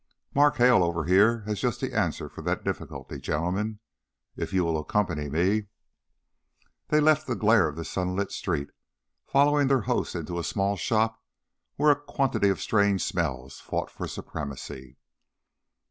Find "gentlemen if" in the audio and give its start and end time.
3.19-4.51